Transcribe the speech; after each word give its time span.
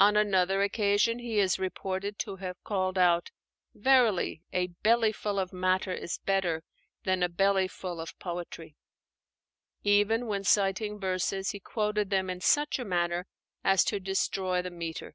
On 0.00 0.16
another 0.16 0.64
occasion 0.64 1.20
he 1.20 1.38
is 1.38 1.60
reported 1.60 2.18
to 2.18 2.34
have 2.38 2.60
called 2.64 2.98
out, 2.98 3.30
"Verily, 3.72 4.42
a 4.52 4.66
belly 4.66 5.12
full 5.12 5.38
of 5.38 5.52
matter 5.52 5.92
is 5.92 6.18
better 6.18 6.64
than 7.04 7.22
a 7.22 7.28
belly 7.28 7.68
full 7.68 8.00
of 8.00 8.18
poetry." 8.18 8.74
Even 9.84 10.26
when 10.26 10.42
citing 10.42 10.98
verses, 10.98 11.50
he 11.52 11.60
quoted 11.60 12.10
them 12.10 12.28
in 12.28 12.40
such 12.40 12.80
a 12.80 12.84
manner 12.84 13.28
as 13.62 13.84
to 13.84 14.00
destroy 14.00 14.60
the 14.60 14.72
metre. 14.72 15.14